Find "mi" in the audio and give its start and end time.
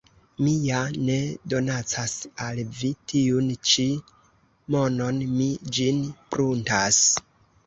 0.45-0.51, 5.37-5.51